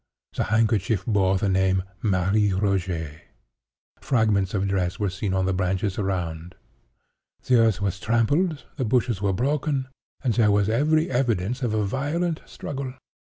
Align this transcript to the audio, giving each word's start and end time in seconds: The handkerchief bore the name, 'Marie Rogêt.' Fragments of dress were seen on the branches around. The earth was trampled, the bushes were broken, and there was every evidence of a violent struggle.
The 0.33 0.45
handkerchief 0.45 1.05
bore 1.05 1.37
the 1.37 1.47
name, 1.47 1.83
'Marie 2.01 2.49
Rogêt.' 2.53 3.19
Fragments 3.99 4.55
of 4.55 4.67
dress 4.67 4.97
were 4.99 5.11
seen 5.11 5.35
on 5.35 5.45
the 5.45 5.53
branches 5.53 5.99
around. 5.99 6.55
The 7.45 7.57
earth 7.57 7.81
was 7.83 7.99
trampled, 7.99 8.65
the 8.77 8.83
bushes 8.85 9.21
were 9.21 9.31
broken, 9.31 9.89
and 10.23 10.33
there 10.33 10.49
was 10.49 10.69
every 10.69 11.11
evidence 11.11 11.61
of 11.61 11.75
a 11.75 11.85
violent 11.85 12.41
struggle. 12.47 12.95